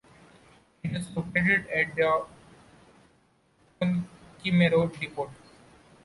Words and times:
It 0.83 0.93
is 0.95 1.15
located 1.15 1.67
at 1.67 1.95
their 1.95 2.21
Pukemiro 3.79 4.99
depot. 4.99 5.29